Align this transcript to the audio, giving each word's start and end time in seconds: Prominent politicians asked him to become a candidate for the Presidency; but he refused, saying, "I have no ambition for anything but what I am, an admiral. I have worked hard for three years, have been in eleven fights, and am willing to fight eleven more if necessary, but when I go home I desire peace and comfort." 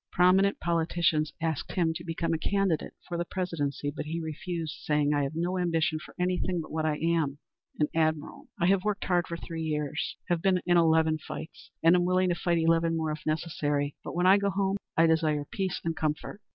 Prominent 0.11 0.59
politicians 0.59 1.31
asked 1.39 1.73
him 1.73 1.93
to 1.93 2.03
become 2.03 2.33
a 2.33 2.39
candidate 2.39 2.95
for 3.07 3.19
the 3.19 3.23
Presidency; 3.23 3.93
but 3.95 4.07
he 4.07 4.19
refused, 4.19 4.79
saying, 4.81 5.13
"I 5.13 5.21
have 5.21 5.35
no 5.35 5.59
ambition 5.59 5.99
for 5.99 6.15
anything 6.19 6.59
but 6.59 6.71
what 6.71 6.87
I 6.87 6.95
am, 6.97 7.37
an 7.79 7.87
admiral. 7.93 8.47
I 8.59 8.65
have 8.65 8.83
worked 8.83 9.05
hard 9.05 9.27
for 9.27 9.37
three 9.37 9.61
years, 9.61 10.17
have 10.27 10.41
been 10.41 10.59
in 10.65 10.75
eleven 10.75 11.19
fights, 11.19 11.69
and 11.83 11.95
am 11.95 12.03
willing 12.05 12.29
to 12.29 12.35
fight 12.35 12.57
eleven 12.57 12.97
more 12.97 13.11
if 13.11 13.23
necessary, 13.27 13.95
but 14.03 14.15
when 14.15 14.25
I 14.25 14.39
go 14.39 14.49
home 14.49 14.77
I 14.97 15.05
desire 15.05 15.45
peace 15.51 15.79
and 15.83 15.95
comfort." 15.95 16.41